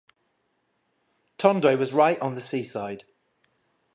[1.37, 3.03] Tondo was right on the seaside.